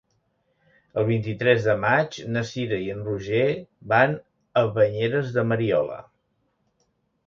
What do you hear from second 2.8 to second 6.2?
i en Roger van a Banyeres de Mariola.